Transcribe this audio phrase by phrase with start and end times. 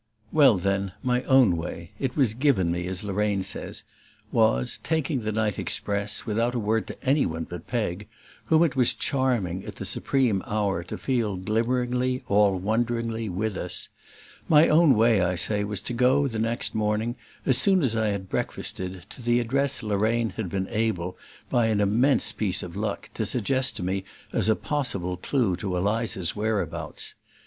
[0.31, 3.83] Well, then, my own way it was "given me," as Lorraine says
[4.31, 8.07] was, taking the night express, without a word to any one but Peg,
[8.45, 13.89] whom it was charming, at the supreme hour, to feel glimmeringly, all wonderingly, with us:
[14.49, 17.15] my own way, I say, was to go, the next morning,
[17.45, 21.15] as soon as I had breakfasted, to the address Lorraine had been able,
[21.47, 25.77] by an immense piece of luck, to suggest to me as a possible clue to
[25.77, 27.13] Eliza's whereabouts.